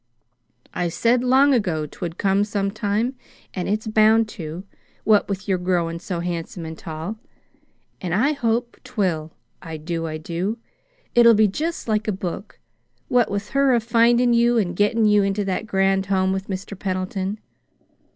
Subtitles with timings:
[0.73, 3.13] I said long ago 'twould come sometime,
[3.53, 4.63] an' it's bound to
[5.03, 7.17] what with your growin' so handsome and tall.
[8.01, 10.57] An' I hope 'twill; I do, I do.
[11.13, 12.57] It'll be just like a book,
[13.09, 16.73] what with her a findin' you an' gettin' you into that grand home with Mr.
[16.79, 17.39] Pendleton.